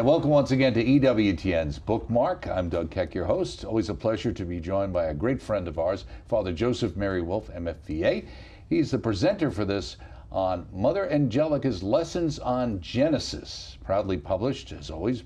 [0.00, 2.48] And welcome once again to EWTN's Bookmark.
[2.48, 3.66] I'm Doug Keck, your host.
[3.66, 7.20] Always a pleasure to be joined by a great friend of ours, Father Joseph Mary
[7.20, 8.26] Wolfe, MFVA.
[8.70, 9.98] He's the presenter for this
[10.32, 15.22] on Mother Angelica's Lessons on Genesis, proudly published, as always,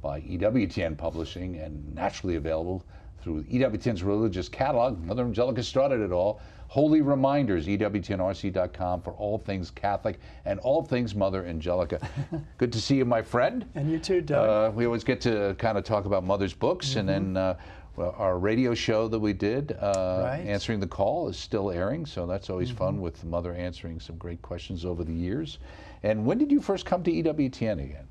[0.00, 2.84] by EWTN Publishing and naturally available
[3.22, 5.02] through EWTN's religious catalog.
[5.04, 6.40] Mother Angelica started it all.
[6.72, 12.00] Holy Reminders, EWTNRC.com for all things Catholic and all things Mother Angelica.
[12.56, 13.66] Good to see you, my friend.
[13.74, 14.48] And you too, Doug.
[14.48, 17.00] Uh, we always get to kind of talk about Mother's books, mm-hmm.
[17.00, 17.58] and then uh,
[17.96, 20.46] well, our radio show that we did, uh, right.
[20.46, 22.78] Answering the Call, is still airing, so that's always mm-hmm.
[22.78, 25.58] fun with Mother answering some great questions over the years.
[26.04, 28.08] And when did you first come to EWTN again?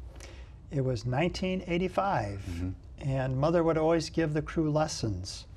[0.70, 3.10] It was 1985, mm-hmm.
[3.10, 5.48] and Mother would always give the crew lessons.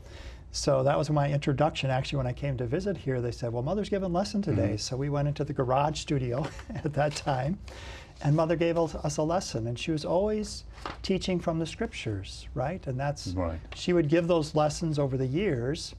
[0.55, 1.91] So that was my introduction.
[1.91, 4.77] Actually, when I came to visit here, they said, "Well, Mother's giving lesson today." Mm-hmm.
[4.77, 7.58] So we went into the garage studio at that time,
[8.22, 9.66] and Mother gave us a lesson.
[9.66, 10.62] And she was always
[11.02, 12.86] teaching from the scriptures, right?
[12.86, 13.58] And that's right.
[13.75, 15.97] she would give those lessons over the years.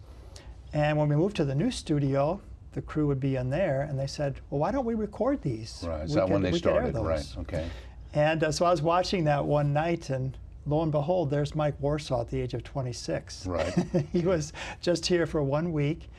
[0.71, 2.39] And when we moved to the new studio,
[2.71, 5.83] the crew would be in there, and they said, "Well, why don't we record these?"
[5.85, 6.05] Right.
[6.05, 6.95] Is we that could, when they started?
[6.95, 7.35] Right.
[7.39, 7.69] Okay.
[8.13, 11.75] And uh, so I was watching that one night, and lo and behold, there's Mike
[11.79, 13.47] Warsaw at the age of 26.
[13.47, 13.73] Right.
[14.11, 16.09] he was just here for one week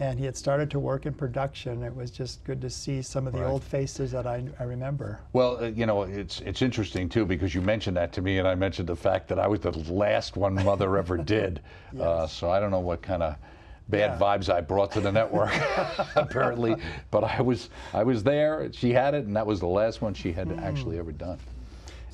[0.00, 1.82] and he had started to work in production.
[1.82, 3.50] It was just good to see some of the right.
[3.50, 5.18] old faces that I, I remember.
[5.32, 8.46] Well, uh, you know, it's it's interesting too because you mentioned that to me, and
[8.46, 11.60] I mentioned the fact that I was the last one Mother ever did.
[11.92, 12.02] yes.
[12.02, 13.36] uh, so I don't know what kind of
[13.88, 14.18] bad yeah.
[14.18, 15.52] vibes I brought to the network,
[16.14, 16.76] apparently.
[17.10, 18.70] But I was I was there.
[18.72, 20.62] She had it, and that was the last one she had mm.
[20.62, 21.38] actually ever done.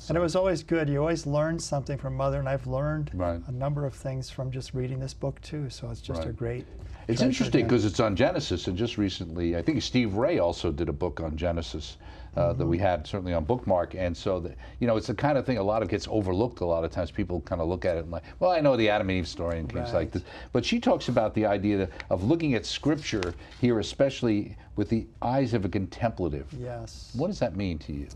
[0.07, 0.89] And it was always good.
[0.89, 3.41] You always learn something from Mother, and I've learned right.
[3.47, 5.69] a number of things from just reading this book too.
[5.69, 6.29] So it's just right.
[6.29, 6.65] a great.
[7.07, 10.89] It's interesting because it's on Genesis, and just recently, I think Steve Ray also did
[10.89, 11.97] a book on Genesis
[12.35, 12.59] uh, mm-hmm.
[12.59, 13.93] that we had certainly on Bookmark.
[13.95, 16.61] And so, the, you know, it's the kind of thing a lot of gets overlooked.
[16.61, 18.75] A lot of times, people kind of look at it and like, well, I know
[18.75, 19.99] the Adam and Eve story and things right.
[19.99, 20.23] like this.
[20.51, 25.53] But she talks about the idea of looking at Scripture here, especially with the eyes
[25.53, 26.47] of a contemplative.
[26.59, 27.11] Yes.
[27.15, 28.07] What does that mean to you?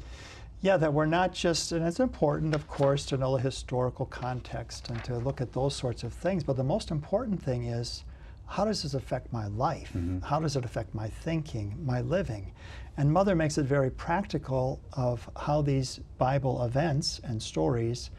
[0.61, 4.89] Yeah, that we're not just, and it's important, of course, to know the historical context
[4.89, 6.43] and to look at those sorts of things.
[6.43, 8.03] But the most important thing is
[8.45, 9.91] how does this affect my life?
[9.95, 10.19] Mm-hmm.
[10.19, 12.51] How does it affect my thinking, my living?
[12.97, 18.09] And Mother makes it very practical of how these Bible events and stories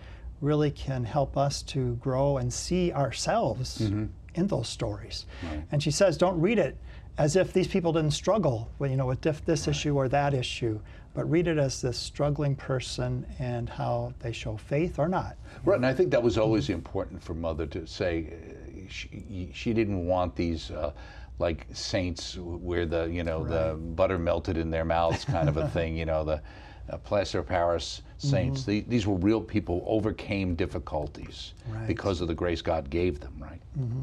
[0.41, 4.07] really can help us to grow and see ourselves mm-hmm.
[4.35, 5.27] in those stories.
[5.43, 5.65] Right.
[5.73, 6.79] And she says, don't read it
[7.19, 9.69] as if these people didn't struggle, with, you know, with this right.
[9.69, 10.81] issue or that issue
[11.15, 15.37] but read it as this struggling person and how they show faith or not.
[15.65, 19.73] Right, and I think that was always important for Mother to say uh, she, she
[19.73, 20.71] didn't want these.
[20.71, 20.93] Uh,
[21.39, 23.49] like saints, where the you know right.
[23.49, 25.97] the butter melted in their mouths, kind of a thing.
[25.97, 26.43] You know the
[26.91, 28.63] uh, plaster of Paris saints.
[28.63, 28.71] Mm-hmm.
[28.71, 31.87] The, these were real people who overcame difficulties right.
[31.87, 33.35] because of the grace God gave them.
[33.39, 33.61] Right.
[33.79, 34.03] Mm-hmm.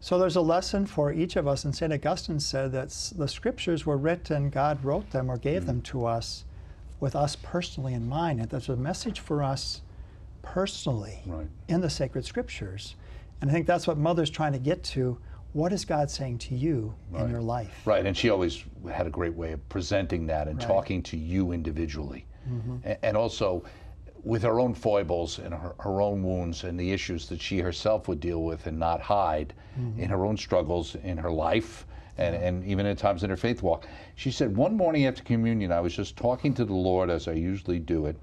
[0.00, 1.92] So there's a lesson for each of us, and St.
[1.92, 5.66] Augustine said that the scriptures were written, God wrote them or gave mm-hmm.
[5.66, 6.44] them to us
[7.00, 8.40] with us personally in mind.
[8.40, 9.82] And there's a message for us
[10.42, 11.46] personally right.
[11.68, 12.94] in the sacred scriptures.
[13.40, 15.18] And I think that's what Mother's trying to get to.
[15.52, 17.24] What is God saying to you right.
[17.24, 17.82] in your life?
[17.86, 20.66] Right, and she always had a great way of presenting that and right.
[20.66, 22.26] talking to you individually.
[22.48, 22.92] Mm-hmm.
[23.02, 23.64] And also,
[24.26, 28.08] with her own foibles and her, her own wounds and the issues that she herself
[28.08, 30.00] would deal with and not hide mm-hmm.
[30.00, 31.86] in her own struggles in her life
[32.18, 33.86] and, and even at times in her faith walk.
[34.16, 37.32] She said, One morning after communion, I was just talking to the Lord as I
[37.34, 38.16] usually do it,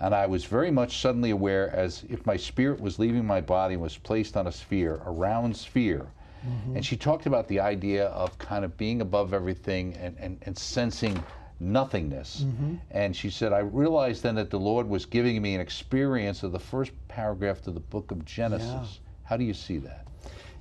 [0.00, 3.74] and I was very much suddenly aware as if my spirit was leaving my body
[3.74, 6.06] and was placed on a sphere, a round sphere.
[6.46, 6.76] Mm-hmm.
[6.76, 10.56] And she talked about the idea of kind of being above everything and, and, and
[10.56, 11.22] sensing
[11.60, 12.44] nothingness.
[12.46, 12.76] Mm-hmm.
[12.90, 16.52] And she said, I realized then that the Lord was giving me an experience of
[16.52, 18.68] the first paragraph of the book of Genesis.
[18.68, 19.08] Yeah.
[19.24, 20.06] How do you see that?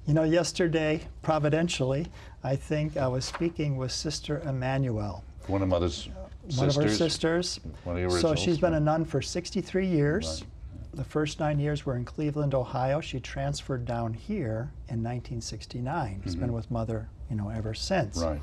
[0.06, 2.08] You know, yesterday, providentially,
[2.44, 5.24] I think I was speaking with Sister Emmanuel.
[5.48, 6.10] One of Mother's
[6.58, 6.78] one sisters.
[6.78, 7.60] of her sisters.
[7.84, 10.42] One of the so she's been a nun for 63 years.
[10.42, 10.50] Right.
[10.94, 13.00] The first nine years were in Cleveland, Ohio.
[13.00, 16.22] She transferred down here in 1969.
[16.24, 16.42] She's mm-hmm.
[16.42, 18.18] been with Mother, you know, ever since.
[18.18, 18.42] Right.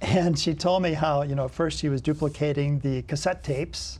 [0.00, 3.98] And she told me how, you know, first she was duplicating the cassette tapes,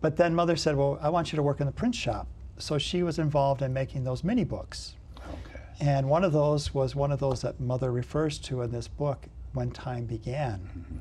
[0.00, 2.26] but then mother said, Well, I want you to work in the print shop.
[2.58, 4.96] So she was involved in making those mini books.
[5.16, 5.60] Okay.
[5.80, 9.26] And one of those was one of those that mother refers to in this book,
[9.52, 10.60] When Time Began.
[10.60, 10.96] Mm-hmm.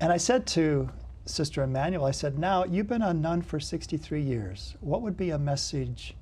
[0.00, 0.88] And I said to
[1.26, 4.76] Sister Emmanuel, I said, Now, you've been a nun for 63 years.
[4.80, 6.14] What would be a message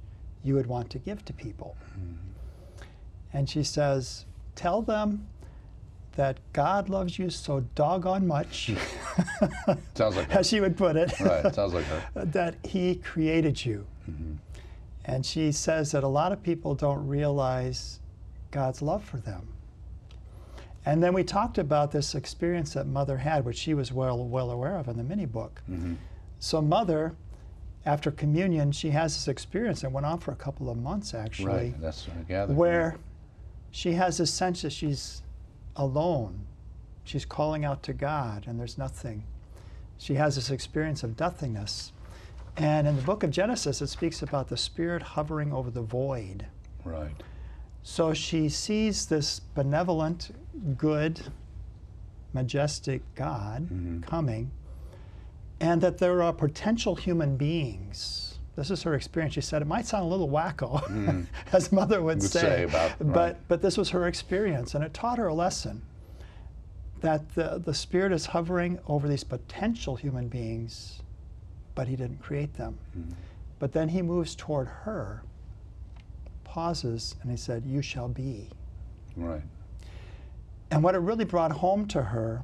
[0.43, 1.77] you would want to give to people?
[1.93, 2.87] Mm-hmm.
[3.33, 5.27] And she says, Tell them
[6.17, 8.73] that God loves you so doggone much,
[9.95, 10.39] Sounds like her.
[10.39, 12.03] as she would put it, Right, sounds like her.
[12.25, 13.87] that He created you.
[14.11, 14.33] Mm-hmm.
[15.05, 18.01] And she says that a lot of people don't realize
[18.51, 19.47] God's love for them.
[20.85, 24.51] And then we talked about this experience that Mother had, which she was well, well
[24.51, 25.63] aware of in the mini book.
[25.71, 25.95] Mm-hmm.
[26.39, 27.15] So, Mother,
[27.85, 31.47] after communion, she has this experience that went on for a couple of months actually,
[31.53, 32.57] Right, that's what I gathered.
[32.57, 32.97] where
[33.71, 35.23] she has this sense that she's
[35.77, 36.47] alone.
[37.05, 39.25] She's calling out to God, and there's nothing.
[39.99, 41.93] She has this experience of nothingness.
[42.57, 46.47] And in the book of Genesis, it speaks about the Spirit hovering over the void.
[46.85, 47.23] Right,
[47.83, 50.31] So she sees this benevolent,
[50.77, 51.21] good,
[52.33, 54.03] majestic God Mhm.
[54.03, 54.51] coming,
[55.61, 58.36] and that there are potential human beings.
[58.57, 59.35] This is her experience.
[59.35, 61.27] She said it might sound a little wacko, Mhm.
[61.53, 63.37] as mother would, Would say about- but right.
[63.49, 65.83] but this was her experience, and it taught her a lesson
[67.01, 71.03] that the, the Spirit is hovering over these potential human beings,
[71.75, 72.79] but He didn't create them.
[72.99, 73.13] Mhm.
[73.59, 75.23] But then He moves toward her,
[76.45, 78.49] pauses, and He said, You shall be.
[79.17, 79.43] right,
[80.71, 82.43] And what it really brought home to her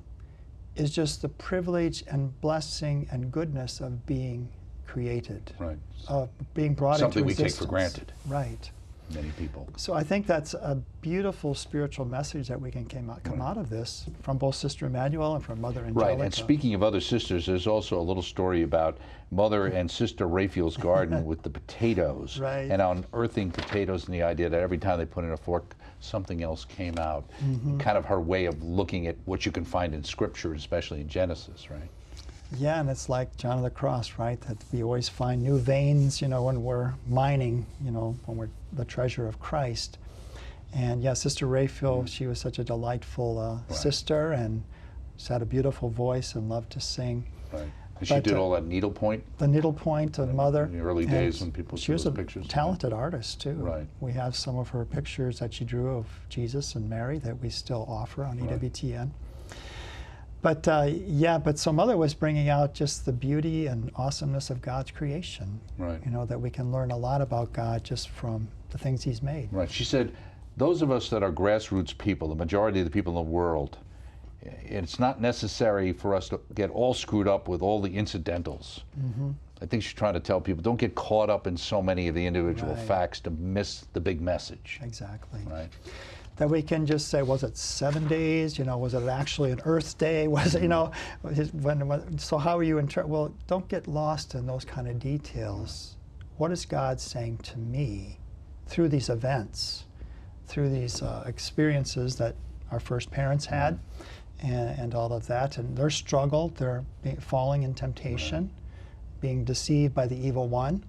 [0.77, 4.49] is just the privilege and blessing and goodness of being
[4.93, 5.79] created, right.
[6.09, 8.13] of being brought Something into we take for granted.
[8.29, 8.71] Right.
[9.15, 9.69] Many people.
[9.77, 13.51] So I think that's a beautiful spiritual message that we can came out, come Right.
[13.51, 16.17] out of this from both Sister Emmanuel and from Mother Angelica.
[16.17, 18.99] Right, and speaking of other sisters, there's also a little story about
[19.31, 22.39] Mother and Sister Raphael's garden with the potatoes.
[22.39, 22.71] Right.
[22.71, 26.43] And unearthing potatoes and the idea that every time they put in a fork, something
[26.43, 27.29] else came out.
[27.45, 27.79] Mm-hmm.
[27.79, 31.09] Kind of her way of looking at what you can find in Scripture, especially in
[31.09, 31.91] Genesis, right?
[32.59, 34.41] Yeah, and it's like John of the Cross, right?
[34.43, 38.49] That we always find new veins, you know, when we're mining, you know, when we're
[38.73, 39.99] the treasure of Christ.
[40.75, 43.55] And yeah, Sister Raphael, she was such a delightful uh.
[43.69, 43.77] Right.
[43.79, 44.63] sister and
[45.17, 47.25] she had a beautiful voice and loved to sing.
[47.53, 47.71] Right.
[47.99, 49.23] And she did uh, all that needlepoint.
[49.39, 50.65] The needlepoint of Mother.
[50.65, 52.49] in the early days when people She was a pictures.
[52.49, 53.53] talented artist, too.
[53.53, 53.87] Right.
[54.01, 57.51] We have some of her pictures that she drew of Jesus and Mary that we
[57.51, 58.59] still offer on Right.
[58.61, 59.11] EWTN.
[60.43, 64.61] But uh, yeah, but so Mother was bringing out just the beauty and awesomeness of
[64.61, 65.61] God's creation.
[65.79, 66.01] Right.
[66.05, 69.23] You know, that we can learn a lot about God just from the things He's
[69.23, 69.49] made.
[69.53, 69.71] Right.
[69.71, 70.13] She said,
[70.57, 73.79] those of us that are grassroots people, the majority of the people in the world,
[74.43, 78.81] it's not necessary for us to get all screwed up with all the incidentals.
[79.01, 79.31] Mm-hmm.
[79.63, 82.17] I think she's trying to tell people don't get caught up in so many of
[82.17, 82.85] the individual Right.
[82.85, 84.81] facts to miss the big message.
[84.83, 85.41] Exactly.
[85.49, 85.69] Right.
[86.37, 88.59] That we can just say, was it seven days?
[88.59, 90.29] You know, was it actually an Earth day?
[90.33, 90.91] Was it, you know,
[91.21, 94.99] when, when, so how are you inter- Well, don't get lost in those kind of
[94.99, 95.97] details.
[96.39, 98.19] What is God saying to me
[98.67, 99.85] through these events,
[100.47, 102.35] through these uh, experiences that
[102.71, 103.79] our first parents had,
[104.43, 106.85] and, and all of that, and their struggle, their
[107.21, 108.51] falling in temptation,
[109.21, 110.83] being deceived by the evil one,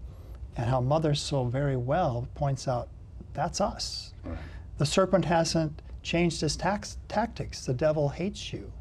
[0.56, 2.88] and how Mother so very well points out
[3.34, 4.14] that's us.
[4.24, 4.38] Right.
[4.78, 7.66] The serpent hasn't changed his tax, tactics.
[7.66, 8.72] The devil hates you.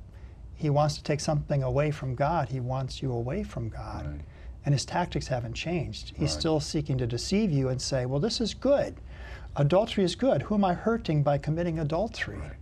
[0.55, 2.49] He wants to take something away from God.
[2.49, 4.07] He wants you away from God.
[4.07, 4.21] Right.
[4.65, 6.11] And his tactics haven't changed.
[6.11, 6.41] He's Right.
[6.41, 8.95] still seeking to deceive you and say, well, this is good.
[9.57, 10.43] Adultery is good.
[10.43, 12.39] Who am I hurting by committing adultery?
[12.39, 12.53] Right.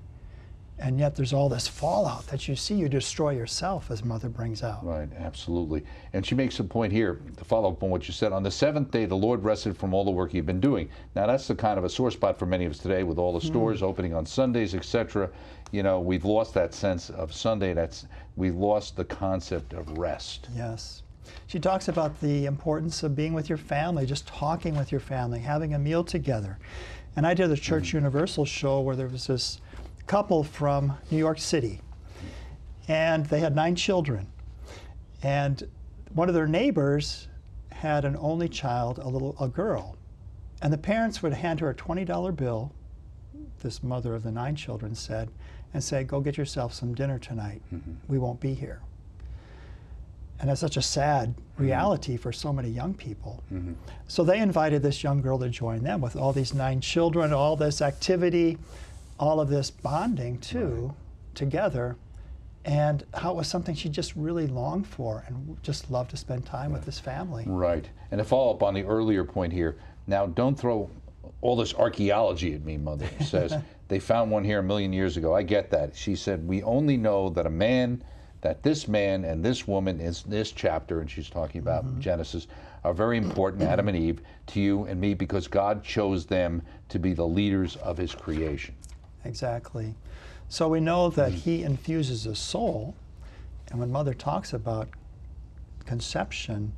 [0.80, 2.74] And yet there's all this fallout that you see.
[2.74, 4.84] You destroy yourself, as Mother brings out.
[4.84, 5.84] Right, absolutely.
[6.14, 8.32] And she makes a point here to follow up on what you said.
[8.32, 10.88] On the seventh day, the Lord rested from all the work he'd been doing.
[11.14, 13.32] Now, that's the kind of a sore spot for many of us today with all
[13.32, 13.52] the hmm.
[13.52, 15.30] stores opening on Sundays, etc.
[15.70, 17.74] You know, we've lost that sense of Sunday.
[17.74, 18.06] That's
[18.36, 20.48] we've lost the concept of rest.
[20.56, 21.02] Yes.
[21.46, 25.40] She talks about the importance of being with your family, just talking with your family,
[25.40, 26.58] having a meal together.
[27.16, 27.98] And I did a Church mm-hmm.
[27.98, 29.60] Universal show where there was this
[30.10, 31.80] couple from New York City,
[32.88, 34.26] and they had nine children.
[35.22, 35.62] And
[36.12, 37.28] one of their neighbors
[37.70, 39.96] had an only child, a little a girl.
[40.62, 42.72] And the parents would hand her a $20 bill,
[43.62, 45.30] this mother of the nine children said,
[45.74, 47.62] and say, Go get yourself some dinner tonight.
[48.08, 48.80] We won't be here.
[50.40, 53.44] And that's such a sad reality for so many young people.
[53.52, 53.74] Mm-hmm.
[54.08, 57.54] So they invited this young girl to join them with all these nine children, all
[57.54, 58.58] this activity,
[59.20, 60.92] all of this bonding too,
[61.34, 61.96] together.
[62.64, 66.44] And how it was something she just really longed for and just loved to spend
[66.44, 67.44] time with this family.
[67.46, 67.88] Right.
[68.10, 70.90] And to follow up on the earlier point here, now don't throw
[71.40, 73.54] all this archaeology at me, Mother says.
[73.88, 75.34] they found one here a million years ago.
[75.34, 75.96] I get that.
[75.96, 78.02] She said, We only know that a man,
[78.42, 82.00] that this man and this woman is this chapter, and she's talking about mm-hmm.
[82.00, 82.46] Genesis,
[82.84, 86.98] are very important, Adam and Eve, to you and me because God chose them to
[86.98, 88.74] be the leaders of his creation.
[89.24, 89.94] Exactly.
[90.48, 92.94] So we know that He infuses a soul.
[93.70, 94.88] And when Mother talks about
[95.86, 96.72] conception,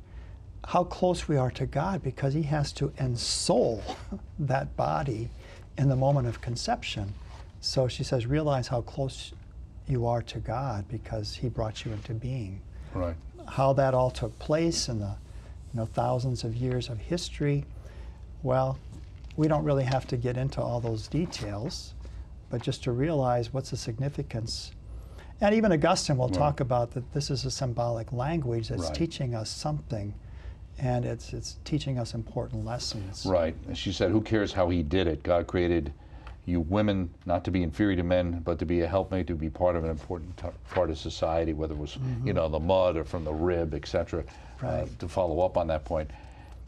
[0.65, 3.81] how close we are to God because He has to ensoul
[4.39, 5.29] that body
[5.77, 7.13] in the moment of conception.
[7.61, 9.33] So she says, realize how close
[9.87, 12.61] you are to God because He brought you into being.
[12.93, 13.15] Right.
[13.47, 15.15] How that all took place in the
[15.73, 17.65] you know, thousands of years of history,
[18.43, 18.77] well,
[19.35, 21.93] we don't really have to get into all those details,
[22.53, 24.73] but just to realize what's the significance.
[25.41, 26.37] And even Augustine will Right.
[26.37, 28.93] talk about that this is a symbolic language that's Right.
[28.93, 30.13] teaching us something,
[30.77, 33.25] and it's, it's teaching us important lessons.
[33.25, 33.55] Right.
[33.67, 35.23] And she said, Who cares how he did it?
[35.23, 35.93] God created
[36.45, 39.49] you women not to be inferior to men, but to be a helpmate, to be
[39.49, 42.97] part of an important t- part of society, whether it was, you know, the mud
[42.97, 44.19] or from the rib, etc.
[44.61, 44.99] Uh, Right.
[44.99, 46.11] to follow up on that point.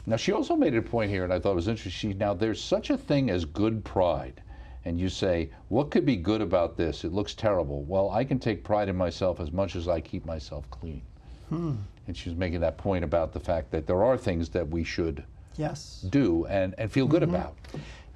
[0.04, 2.10] Now, she also made a point here, and I thought it was interesting.
[2.10, 4.40] She, now, there's such a thing as good pride.
[4.86, 7.02] And you say, What could be good about this?
[7.02, 7.82] It looks terrible.
[7.82, 11.02] Well, I can take pride in myself as much as I keep myself clean.
[11.48, 11.74] Hmm.
[12.06, 14.84] And she was making that point about the fact that there are things that we
[14.84, 15.24] should
[15.56, 16.06] Yes.
[16.10, 17.34] do and, and feel good mm-hmm.
[17.34, 17.56] about.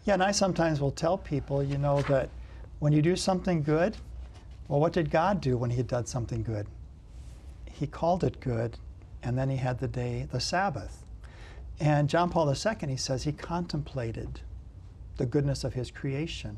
[0.04, 2.30] Yeah, and I sometimes will tell people, you know, that
[2.78, 3.96] when you do something good,
[4.68, 6.68] well, what did God do when He did something good?
[7.64, 8.78] He called it good,
[9.24, 11.04] and then He had the day, the Sabbath.
[11.80, 14.40] And John Paul II, he says he contemplated
[15.20, 16.56] the goodness of His creation.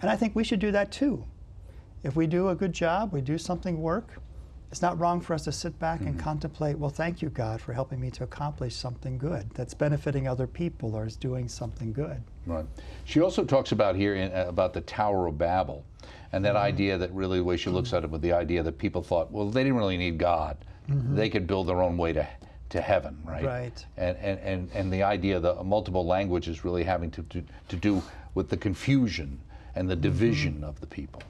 [0.00, 1.24] And I think we should do that too.
[2.02, 4.14] If we do a good job, we do something work,
[4.72, 7.74] it's not wrong for us to sit back and contemplate, well, thank you, God, for
[7.74, 12.22] helping me to accomplish something good that's benefiting other people or is doing something good.
[12.46, 12.64] Right.
[13.04, 15.84] She also talks about here in, uh, about the Tower of Babel,
[16.32, 16.54] and Mm-hmm.
[16.54, 19.02] that idea that really the way she looks at it with the idea that people
[19.02, 20.56] thought, well, they didn't really need God;
[20.88, 22.26] they could build their own way to
[22.72, 23.44] to heaven, right?
[23.44, 23.46] Mm-hmm.
[23.46, 23.86] Right.
[23.96, 28.02] And and and, and the idea that multiple languages really having to, to to do
[28.34, 29.40] with the confusion
[29.74, 29.88] and Mm-hmm.
[29.88, 31.22] the division of the people.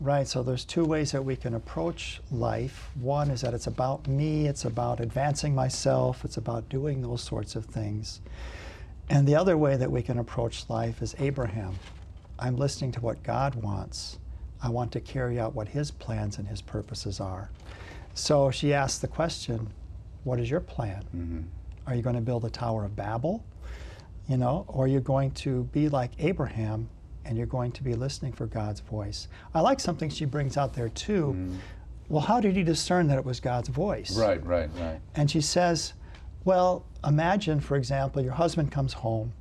[0.00, 2.90] Right, so there's two ways that we can approach life.
[3.00, 7.56] One is that it's about me, it's about advancing myself, it's about doing those sorts
[7.56, 8.20] of things.
[9.08, 11.78] And the other way that we can approach life is Abraham.
[12.38, 14.18] I'm listening to what God wants.
[14.62, 17.50] I want to carry out what his plans and his purposes are.
[18.14, 19.68] So she asked the question,
[20.24, 21.04] what is your plan?
[21.16, 21.40] Mm-hmm.
[21.86, 23.44] Are you going to build a Tower of Babel?
[24.28, 26.88] You know, or you're going to be like Abraham
[27.26, 29.28] and you're going to be listening for God's voice.
[29.54, 31.34] I like something she brings out there too.
[31.36, 31.56] Mm-hmm.
[32.08, 34.16] Well, how did he discern that it was God's voice?
[34.16, 35.00] Right, right, right.
[35.14, 35.94] And she says,
[36.44, 39.32] Well, imagine, for example, your husband comes home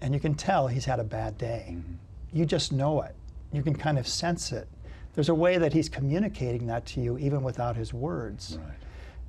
[0.00, 1.66] and you can tell he's had a bad day.
[1.70, 1.94] Mm-hmm.
[2.32, 3.14] You just know it.
[3.52, 4.68] You can kind of sense it.
[5.14, 8.58] There's a way that he's communicating that to you even without his words.
[8.60, 8.74] Right.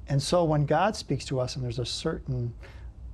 [0.09, 2.53] And so when God speaks to us and there's a certain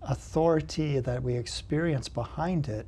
[0.02, 2.88] authority that we experience behind it,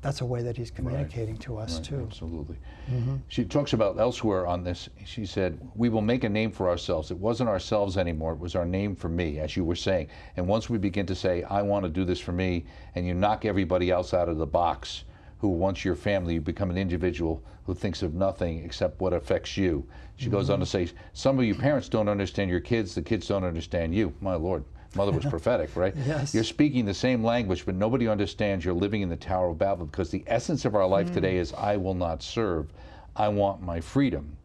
[0.00, 2.00] that's a way that he's communicating to us Right, too.
[2.00, 2.56] Absolutely.
[2.90, 3.16] Mm-hmm.
[3.28, 4.88] She talks about elsewhere on this.
[5.04, 7.12] She said, We will make a name for ourselves.
[7.12, 10.08] It wasn't ourselves anymore, it was our name for me, as you were saying.
[10.36, 12.64] And once we begin to say, I want to do this for me,
[12.96, 15.04] and you knock everybody else out of the box,
[15.42, 19.56] who wants your family, you become an individual who thinks of nothing except what affects
[19.56, 19.84] you.
[20.14, 23.26] She goes on to say, Some of you parents don't understand your kids, the kids
[23.26, 24.14] don't understand you.
[24.20, 24.62] My Lord.
[24.94, 25.96] Mother was prophetic, right?
[26.06, 26.32] Yes.
[26.32, 29.86] You're speaking the same language, but nobody understands you're living in the Tower of Babel
[29.86, 31.14] because the essence of our life hmm.
[31.14, 32.72] today is I will not serve.
[33.16, 34.36] I want my freedom.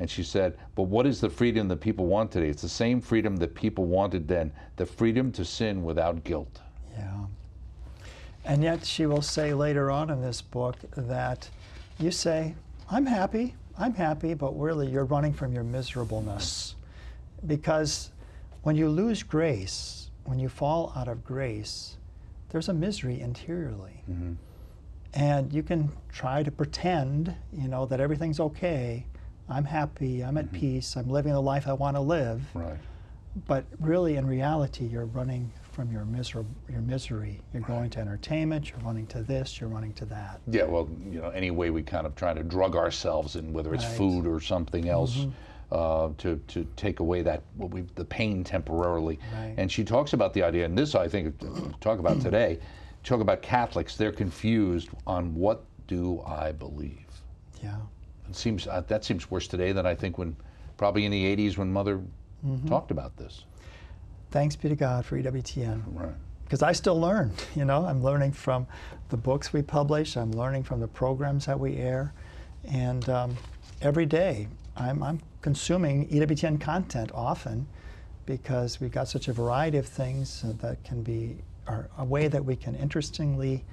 [0.00, 2.48] And she said, But what is the freedom that people want today?
[2.48, 6.62] It's the same freedom that people wanted then the freedom to sin without guilt.
[8.44, 11.48] And yet she will say later on in this book that
[11.98, 12.54] you say,
[12.90, 16.74] I'm happy, I'm happy, but really you're running from your miserableness.
[17.46, 18.10] Because
[18.62, 21.96] when you lose grace, when you fall out of grace,
[22.50, 24.04] there's a misery interiorly.
[24.10, 24.32] Mm-hmm.
[25.14, 29.06] And you can try to pretend, you know, that everything's okay.
[29.48, 30.56] I'm happy, I'm at mm-hmm.
[30.56, 32.42] peace, I'm living the life I want to live.
[32.54, 32.78] Right.
[33.46, 37.40] But really, in reality, you're running from your, miser- your misery.
[37.52, 40.40] You're going to entertainment, you're running to this, you're running to that.
[40.46, 43.74] Yeah, well, you know, any way we kind of try to drug ourselves in, whether
[43.74, 43.96] it's Right.
[43.96, 45.26] food or something else,
[45.72, 49.18] uh, to, to take away that what we the pain temporarily.
[49.34, 49.54] Right.
[49.56, 51.34] And she talks about the idea, and this I think
[51.80, 52.58] talk about today.
[53.02, 57.06] Talk about Catholics; they're confused on what do I believe.
[57.62, 57.76] Yeah.
[58.28, 60.36] It seems uh, that seems worse today than I think when
[60.76, 62.00] probably in the '80s when Mother
[62.66, 63.44] talked about this.
[64.32, 65.82] Thanks be to God for EWTN.
[65.88, 66.14] Right.
[66.44, 68.66] Because I still learn, you know, I'm learning from
[69.10, 72.14] the books we publish, I'm learning from the programs that we air,
[72.64, 73.36] and um,
[73.82, 77.66] every day I'm, I'm consuming EWTN content often
[78.24, 81.36] because we've got such a variety of things that can be
[81.66, 83.64] are a way that we can interestingly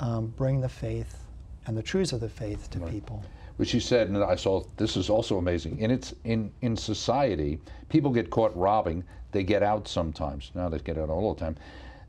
[0.00, 1.24] um, bring the faith
[1.66, 2.90] and the truths of the faith to Right.
[2.90, 3.22] people.
[3.58, 5.78] But she said, and I saw this is also amazing.
[5.78, 7.58] In its in in society,
[7.88, 9.02] people get caught robbing.
[9.32, 10.50] They get out sometimes.
[10.54, 11.56] Now they get out all the time.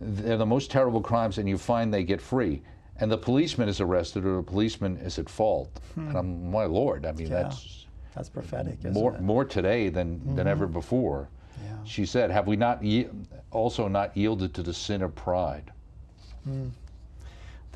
[0.01, 2.62] They're the most terrible crimes, and you find they get free.
[3.00, 5.80] And the policeman is arrested, or the policeman is at fault.
[5.96, 7.34] And I'm, my lord, I mean Hmm.
[7.34, 7.44] Yeah.
[7.44, 7.86] that's
[8.16, 9.22] That's prophetic, isn't more it?
[9.22, 11.30] more today than than ever before.
[11.63, 11.77] Yeah.
[11.86, 13.08] She said, "Have we not ye-
[13.51, 15.72] also not yielded to the sin of pride?"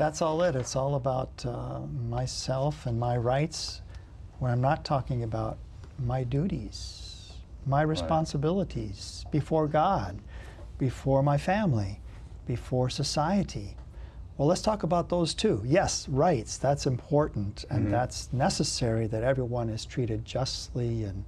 [0.02, 0.56] That's all it.
[0.56, 3.84] It's all about uh, myself and my rights,
[4.40, 5.60] where I'm not talking about
[6.00, 7.34] my duties,
[7.68, 10.18] my responsibilities before God,
[10.80, 12.00] before my family,
[12.48, 13.76] before society.
[14.40, 15.62] Well, let's talk about those too.
[15.64, 21.24] Yes, rights, that's important and that's necessary that everyone is treated justly and,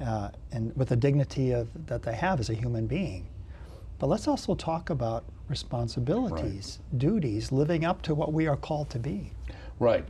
[0.00, 3.26] uh, and with the dignity of, that they have as a human being.
[3.98, 8.98] But let's also talk about responsibilities, duties, living up to what we are called to
[8.98, 9.30] be.
[9.78, 10.04] Right.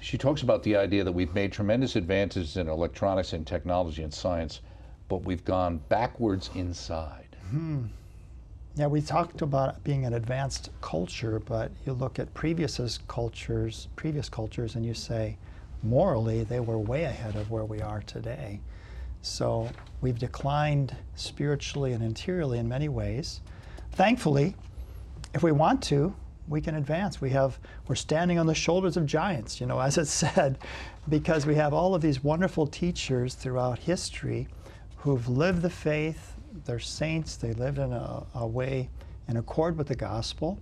[0.00, 4.12] She talks about the idea that we've made tremendous advances in electronics and technology and
[4.12, 4.60] science,
[5.08, 7.36] but we've gone backwards inside.
[7.50, 7.84] Hmm.
[8.74, 14.30] Yeah, we talked about being an advanced culture, but you look at previous cultures, previous
[14.30, 15.36] cultures, and you say,
[15.82, 18.60] morally, they were way ahead of where we are today.
[19.22, 23.40] So we've declined spiritually and interiorly in many ways.
[23.92, 24.56] Thankfully,
[25.32, 26.14] if we want to,
[26.48, 27.20] we can advance.
[27.20, 30.58] We have we're standing on the shoulders of giants, you know, as it said,
[31.08, 34.48] because we have all of these wonderful teachers throughout history
[34.96, 36.34] who've lived the faith.
[36.64, 37.36] They're saints.
[37.36, 38.90] They lived in a, a way
[39.28, 40.58] in accord with the gospel,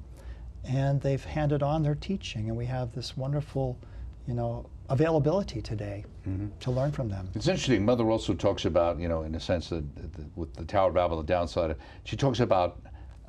[0.65, 2.49] and they've handed on their teaching.
[2.49, 3.79] And we have this wonderful,
[4.27, 6.49] you know, availability today mm-hmm.
[6.59, 7.29] to learn from them.
[7.35, 7.85] It's interesting.
[7.85, 9.85] Mother also talks about, you know, in a sense that
[10.35, 12.81] with the Tower of Babel, the downside, she talks about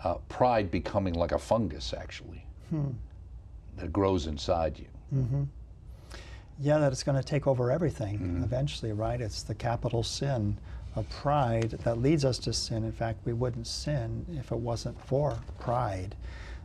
[0.03, 2.89] uh, pride becoming like a fungus, actually, hmm.
[3.77, 4.87] that grows inside you.
[5.15, 5.43] Mm-hmm.
[6.59, 8.43] Yeah, that it's going to take over everything mm-hmm.
[8.43, 9.21] eventually, right?
[9.21, 10.57] It's the capital sin
[10.95, 12.83] of pride that leads us to sin.
[12.83, 16.15] In fact, we wouldn't sin if it wasn't for pride,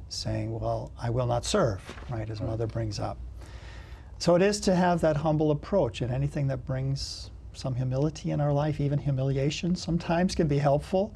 [0.08, 1.80] saying, Well, I will not serve,
[2.10, 3.18] right, as Mother brings up.
[4.18, 8.40] So it is to have that humble approach, and anything that brings some humility in
[8.40, 11.14] our life, even humiliation sometimes can be helpful,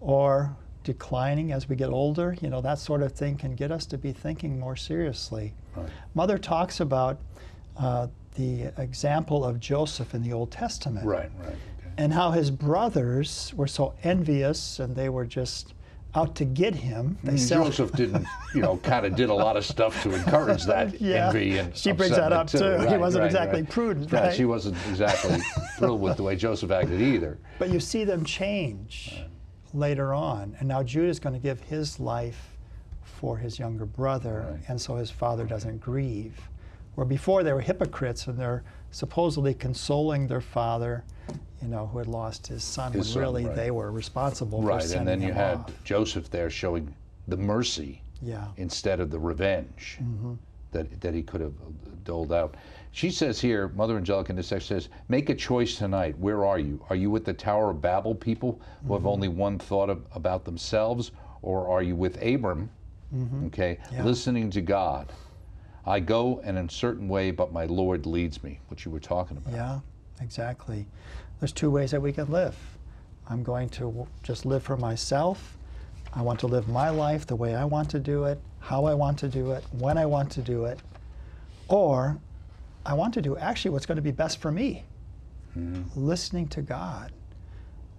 [0.00, 3.84] or declining as we get older, you know, that sort of thing can get us
[3.86, 5.52] to be thinking more seriously.
[5.76, 5.88] Right.
[6.14, 7.18] Mother talks about
[7.76, 11.48] uh, the example of Joseph in the Old Testament Right, right.
[11.48, 11.58] Okay.
[11.98, 15.74] and how his brothers were so envious and they were just
[16.14, 17.16] out to get him.
[17.22, 20.64] They Mm, Joseph didn't, you know, kind of did a lot of stuff to encourage
[20.64, 21.28] that Yeah.
[21.28, 22.88] envy and She brings that up, upsetment too.
[22.90, 23.70] He wasn't exactly right.
[23.70, 24.34] prudent, Right, right?
[24.34, 25.38] She wasn't exactly
[25.78, 27.38] thrilled with the way Joseph acted either.
[27.58, 29.22] But you see them change
[29.72, 30.56] later on.
[30.58, 32.56] And now Judah's going to give his life
[33.02, 34.60] for his younger brother, Right.
[34.68, 36.40] and so his father doesn't grieve.
[36.96, 41.04] Where before they were hypocrites and they're supposedly consoling their father,
[41.62, 43.54] you know, who had lost his son, His when son, really right.
[43.54, 45.84] they were responsible for Right, and then you had off.
[45.84, 46.94] Joseph there showing
[47.28, 48.46] the mercy Yeah.
[48.56, 50.34] instead of the revenge Mm-hmm.
[50.72, 51.52] that, that he could have
[52.04, 52.54] doled out.
[52.92, 56.18] She says here, Mother Angelica in this text says, make a choice tonight.
[56.18, 56.84] Where are you?
[56.90, 58.92] Are you with the Tower of Babel people who Mm-hmm.
[58.94, 61.12] have only one thought of, about themselves?
[61.42, 62.70] Or are you with Abram,
[63.46, 63.94] okay, Mm-hmm.
[63.96, 64.04] Yeah.
[64.04, 65.12] listening to God?
[65.86, 69.36] I go in a certain way, but my Lord leads me, what you were talking
[69.38, 69.52] about.
[69.54, 69.80] Yeah,
[70.20, 70.86] exactly.
[71.40, 72.56] There's two ways that we can live.
[73.28, 75.56] I'm going to just live for myself.
[76.12, 78.94] I want to live my life the way I want to do it, how I
[78.94, 80.78] want to do it, when I want to do it.
[81.68, 82.18] Or
[82.84, 84.84] I want to do actually what's going to be best for me.
[85.56, 85.82] Mm-hmm.
[85.98, 87.12] Listening to God.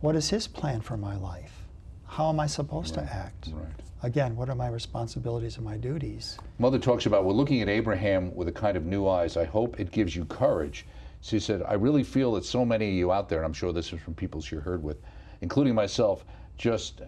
[0.01, 1.63] What is His plan for my life?
[2.05, 3.49] How am I supposed to act?
[3.53, 3.71] Right.
[4.03, 6.37] Again, what are my responsibilities and my duties?
[6.59, 9.37] Mother talks about we're looking at Abraham with a kind of new eyes.
[9.37, 10.85] I hope it gives you courage.
[11.21, 13.71] She said, I really feel that so many of you out there, and I'm sure
[13.71, 14.97] this is from people she heard with,
[15.41, 16.25] including myself,
[16.57, 17.01] just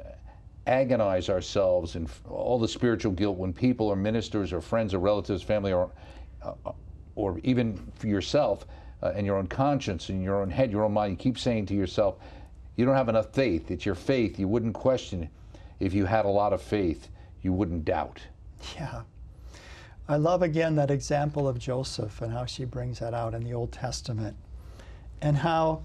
[0.66, 5.44] agonize ourselves and all the spiritual guilt when people or ministers or friends or relatives,
[5.44, 5.92] family, or
[6.42, 6.54] uh,
[7.16, 8.66] or even yourself
[9.02, 11.66] uh, and your own conscience and your own head, your own mind, you keep saying
[11.68, 12.16] to yourself,
[12.76, 13.70] you don't have enough faith.
[13.70, 14.40] It's your faith.
[14.40, 15.30] You wouldn't question it.
[15.80, 17.10] If you had a lot of faith,
[17.42, 18.22] you wouldn't doubt.
[18.76, 19.02] Yeah.
[20.08, 23.54] I love again that example of Joseph and how she brings that out in the
[23.54, 24.36] Old Testament
[25.22, 25.84] and how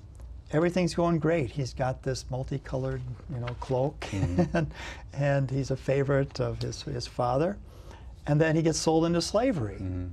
[0.50, 1.50] everything's going great.
[1.50, 3.02] He's got this multicolored,
[3.32, 4.42] you know, cloak mm-hmm.
[4.56, 4.72] and,
[5.12, 7.56] and he's a favorite of his, his father.
[8.26, 9.76] And then he gets sold into slavery.
[9.76, 10.08] Mm-hmm.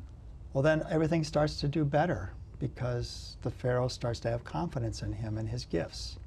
[0.53, 5.11] Well, then everything starts to do better because the Pharaoh starts to have confidence in
[5.11, 6.17] him and his gifts.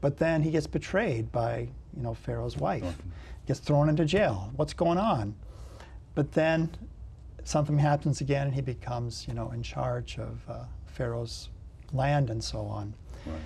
[0.00, 2.98] But then he gets betrayed by, you know, Pharaoh's wife,
[3.46, 4.50] gets thrown into jail.
[4.56, 5.34] What's going on?
[6.14, 6.70] But then
[7.44, 11.50] something happens again, and he becomes, you know, in charge of uh, Pharaoh's
[11.92, 12.94] land and so on.
[13.26, 13.36] Right.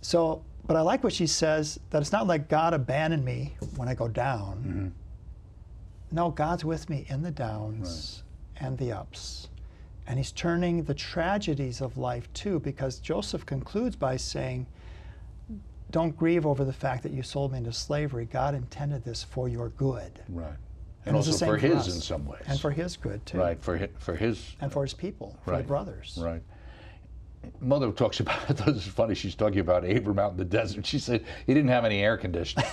[0.00, 3.88] So, but I like what she says that it's not like God abandoned me when
[3.88, 4.56] I go down.
[4.56, 6.16] Mm-hmm.
[6.16, 8.22] No, God's with me in the downs
[8.56, 9.48] and the ups.
[10.06, 14.66] And he's turning the tragedies of life too, because Joseph concludes by saying,
[15.90, 18.26] Don't grieve over the fact that you sold me into slavery.
[18.26, 20.20] God intended this for your good.
[20.28, 20.56] Right.
[21.04, 21.94] And And, also for for his us.
[21.94, 22.42] in some ways.
[22.46, 23.38] And for his good too.
[23.38, 26.18] right for his, for his And for his people, for the brothers.
[26.20, 26.42] Right.
[27.60, 29.14] Mother talks about this is funny.
[29.16, 30.86] She's talking about Abram out in the desert.
[30.86, 32.64] She said he didn't have any air conditioning,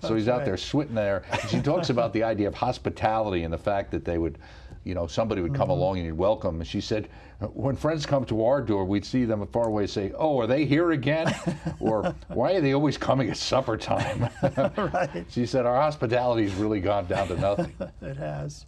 [0.00, 0.44] so he's out right.
[0.44, 1.24] there sweating there.
[1.48, 4.38] She talks about the idea of hospitality and the fact that they would,
[4.84, 5.70] you know, somebody would come Mm-hmm.
[5.70, 6.56] along and you'd welcome.
[6.60, 7.08] And she said,
[7.52, 10.64] when friends come to our door, we'd see them far away say, "Oh, are they
[10.64, 11.34] here again?"
[11.80, 14.28] or "Why are they always coming at supper time?"
[14.76, 15.26] Right.
[15.28, 18.66] She said, "Our hospitality's really gone down to nothing." it has.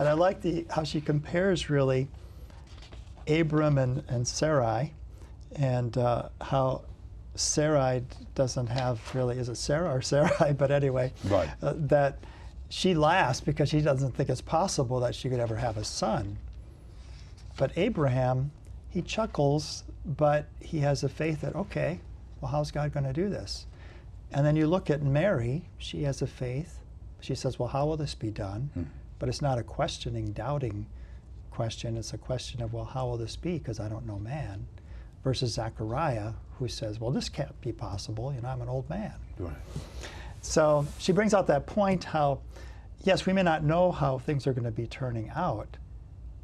[0.00, 2.08] And I like the how she compares really
[3.28, 4.94] Abram and, and Sarai
[5.56, 6.82] and uh, how
[7.34, 8.02] Sarai
[8.34, 10.52] doesn't have really, is it Sarah or Sarai?
[10.54, 11.48] But anyway, Right.
[11.62, 12.18] uh, that
[12.68, 16.38] she laughs because she doesn't think it's possible that she could ever have a son.
[17.56, 18.50] But Abraham,
[18.90, 22.00] he chuckles, but he has a faith that, okay,
[22.40, 23.66] well, how's God going to do this?
[24.32, 26.80] And then you look at Mary, she has a faith.
[27.20, 28.70] She says, well, how will this be done?
[28.74, 28.82] Hmm.
[29.18, 30.86] But it's not a questioning, doubting
[31.50, 31.96] question.
[31.96, 33.58] It's a question of, well, how will this be?
[33.58, 34.66] Because I don't know man.
[35.24, 38.32] Versus Zechariah, who says, well, this can't be possible.
[38.32, 39.14] You know, I'm an old man.
[39.38, 39.52] Right.
[40.42, 42.40] So she brings out that point how,
[43.04, 45.76] yes, we may not know how things are going to be turning out,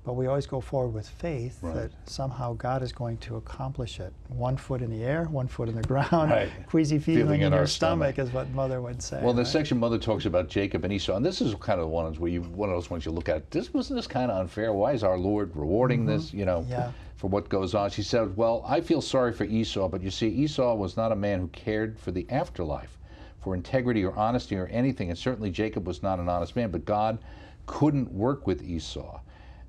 [0.04, 1.74] but we always go forward with faith Right.
[1.74, 4.12] that somehow God is going to accomplish it.
[4.28, 6.50] One foot in the air, one foot in the ground, Right.
[6.66, 8.28] queasy feeling, Feeling in, in your our stomach, stomach.
[8.28, 9.20] is what Mother would say.
[9.22, 9.50] Well, the right?
[9.50, 12.30] section mother talks about Jacob and Esau, and this is kind of the ones where
[12.30, 13.50] you one of those ones you look at.
[13.50, 14.72] This wasn't this kind of unfair.
[14.74, 16.34] Why is our Lord rewarding this?
[16.34, 16.70] You know, Mm-hmm.
[16.72, 16.92] Yeah.
[17.16, 17.88] for what goes on.
[17.88, 21.16] She said, "Well, I feel sorry for Esau, but you see, Esau was not a
[21.16, 22.98] man who cared for the afterlife,
[23.44, 26.70] for integrity or honesty or anything, and certainly Jacob was not an honest man.
[26.70, 27.18] But God
[27.66, 29.20] couldn't work with Esau,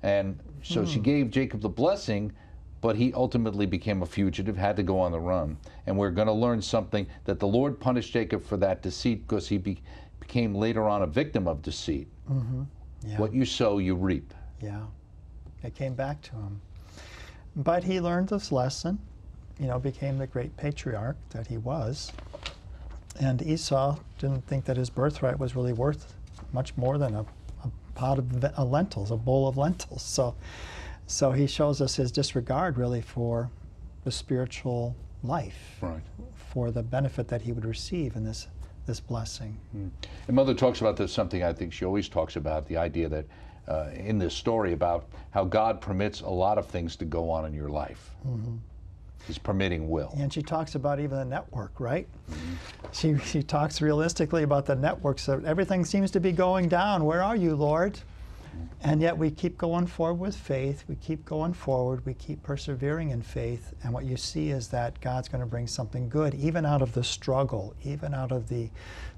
[0.02, 0.86] and so Hmm.
[0.86, 2.32] she gave Jacob the blessing."
[2.82, 5.56] But he ultimately became a fugitive, had to go on the run.
[5.86, 9.48] And we're going to learn something that the Lord punished Jacob for that deceit because
[9.48, 9.82] he be,
[10.20, 12.06] became later on a victim of deceit.
[13.04, 13.18] yeah.
[13.18, 14.32] What you sow, you reap.
[14.60, 14.82] Yeah,
[15.64, 16.60] it came back to him.
[17.56, 18.98] But he learned this lesson,
[19.58, 22.12] you know, became the great patriarch that he was.
[23.20, 26.14] And Esau didn't think that his birthright was really worth
[26.52, 27.20] much more than a,
[27.64, 30.02] a pot of uh, lentils, a bowl of lentils.
[30.02, 30.34] So,
[31.06, 33.50] so he shows us his disregard really for
[34.04, 36.02] the spiritual life, Right.
[36.34, 38.48] for the benefit that he would receive in this
[38.86, 39.58] this blessing.
[39.72, 39.90] And
[40.36, 43.24] Mother talks about this, something I think she always talks about the idea that
[43.66, 47.44] uh, in this story about how God permits a lot of things to go on
[47.46, 48.12] in your life.
[49.26, 50.14] His permitting will.
[50.16, 52.08] And she talks about even the network, right?
[52.92, 55.26] She, she talks realistically about the networks.
[55.26, 57.04] That everything seems to be going down.
[57.04, 57.98] Where are you, Lord?
[58.82, 60.84] And yet we keep going forward with faith.
[60.88, 62.04] We keep going forward.
[62.06, 63.74] We keep persevering in faith.
[63.82, 66.92] And what you see is that God's going to bring something good, even out of
[66.92, 68.70] the struggle, even out of the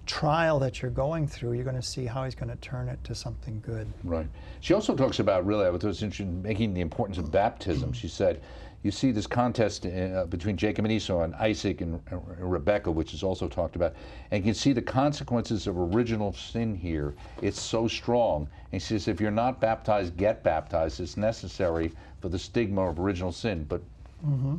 [0.07, 1.53] trial that you're going through.
[1.53, 3.87] You're going to see how He's going to turn it to something good.
[4.05, 4.27] Right.
[4.61, 7.93] She also talks about really, I was interested in making the importance of baptism.
[7.93, 8.41] She said,
[8.83, 13.13] you see this contest uh, between Jacob and Esau and Isaac and uh, Rebekah, which
[13.13, 13.95] is also talked about,
[14.31, 17.15] and you can see the consequences of original sin here.
[17.43, 18.49] It's so strong.
[18.73, 21.01] And she says, if you're not baptized, get baptized.
[21.01, 23.65] It's necessary for the stigma of original sin.
[23.69, 23.83] But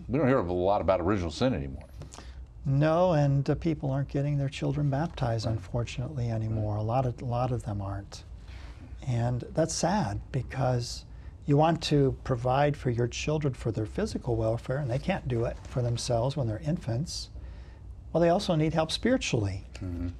[0.07, 1.83] we don't hear a lot about original sin anymore.
[2.65, 6.75] No, and uh, people aren't getting their children baptized, unfortunately, anymore.
[6.75, 8.23] A lot of a lot of them aren't,
[9.07, 11.05] and that's sad because
[11.49, 15.45] you want to provide for your children for their physical welfare, and they can't do
[15.45, 17.29] it for themselves when they're infants.
[18.13, 19.65] Well, they also need help spiritually,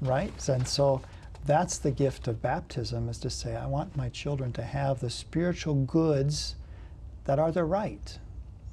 [0.02, 0.50] right?
[0.50, 1.04] And so
[1.46, 5.12] that's the gift of baptism: is to say, I want my children to have the
[5.12, 6.56] spiritual goods
[7.26, 8.18] that are their right.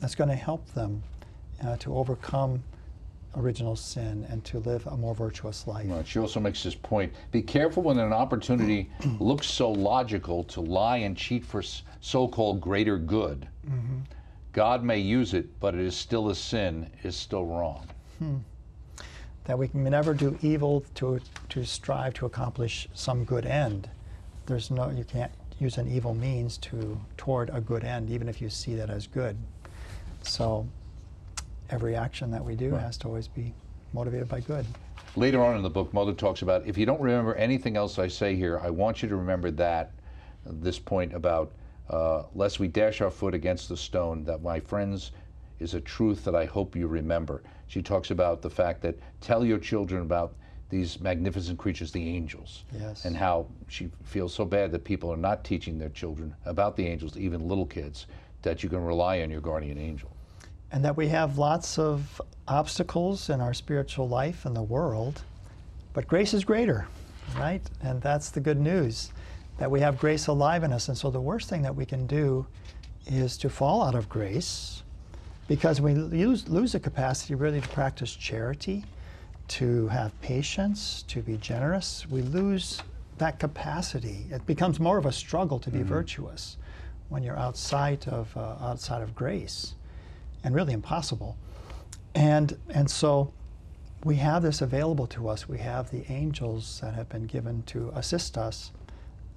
[0.01, 1.03] That's going to help them
[1.63, 2.63] uh, to overcome
[3.37, 5.87] original sin and to live a more virtuous life.
[5.91, 6.07] Right.
[6.07, 8.91] She also makes this point be careful when an opportunity
[9.21, 11.63] looks so logical to lie and cheat for
[12.07, 13.49] so called greater good.
[13.69, 13.99] Mm-hmm.
[14.53, 17.89] God may use it, but it is still a sin, is still wrong.
[18.21, 18.37] Hmm.
[19.45, 23.91] That we can never do evil to, to strive to accomplish some good end.
[24.47, 28.41] There's no, you can't use an evil means to toward a good end, even if
[28.41, 29.37] you see that as good.
[30.23, 30.65] So
[31.71, 32.83] every action that we do Right.
[32.83, 33.53] has to always be
[33.93, 34.65] motivated by good.
[35.17, 38.07] Later on in the book, Mother talks about if you don't remember anything else I
[38.07, 39.91] say here, I want you to remember that,
[40.45, 41.51] this point about
[41.91, 45.13] uh, lest we dash our foot against the stone, that my friends
[45.61, 47.43] is a truth that I hope you remember.
[47.67, 50.35] She talks about the fact that tell your children about
[50.69, 53.05] these magnificent creatures, the angels, Yes.
[53.05, 56.87] and how she feels so bad that people are not teaching their children about the
[56.87, 58.07] angels, even little kids,
[58.43, 60.11] that you can rely on your guardian angel.
[60.73, 65.23] and that we have lots of obstacles in our spiritual life and the world,
[65.93, 66.89] but grace is greater,
[67.39, 67.63] right?
[67.81, 69.13] And that's the good news
[69.59, 70.89] that we have grace alive in us.
[70.89, 72.47] And so the worst thing that we can do
[73.07, 74.83] is to fall out of grace
[75.49, 78.85] because we lose, lose the capacity really to practice charity,
[79.49, 82.07] to have patience, to be generous.
[82.11, 82.83] We lose
[83.19, 84.27] that capacity.
[84.31, 86.57] It becomes more of a struggle to be virtuous
[87.09, 89.75] when you're outside of, uh, outside of grace
[90.45, 91.37] and really impossible.
[92.15, 93.33] And, and so
[94.05, 95.49] we have this available to us.
[95.49, 98.73] We have the angels that have been given to assist us,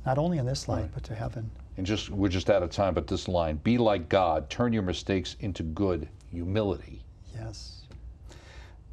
[0.10, 0.92] not only in this life, Right.
[0.96, 1.52] but to heaven.
[1.78, 4.82] And just we're just out of time, but this line: "Be like God, turn your
[4.82, 7.04] mistakes into good humility."
[7.36, 7.84] Yes.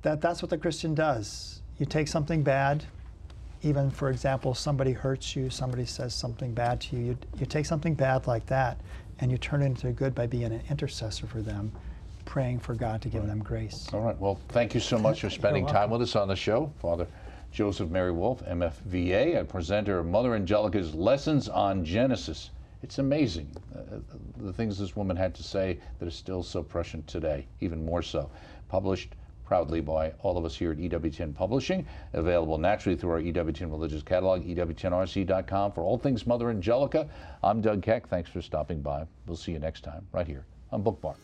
[0.03, 1.63] That, that's what the Christian does.
[1.79, 2.85] You take something bad,
[3.63, 7.65] even for example, somebody hurts you, somebody says something bad to you, you, you take
[7.65, 8.79] something bad like that
[9.19, 11.73] and you turn it into good by being an intercessor for them,
[12.27, 13.89] praying for God to give them grace.
[13.93, 14.19] All right.
[14.21, 17.07] Well, thank you so much for spending time with us on the show, Father
[17.57, 22.51] Joseph Mary Wolfe, MFVA, a presenter of Mother Angelica's Lessons on Genesis.
[22.83, 23.97] It's amazing uh,
[24.37, 28.03] the things this woman had to say that are still so prescient today, even more
[28.03, 28.29] so.
[28.69, 33.71] Published proudly by all of us here at EWTN Publishing, available naturally through our EWTN
[33.71, 35.73] Religious Catalog, EWTNRC.com.
[35.73, 37.09] For all things Mother Angelica,
[37.43, 38.07] I'm Doug Keck.
[38.07, 39.07] Thanks for stopping by.
[39.27, 41.17] We'll see you next time, right here on Bookmark.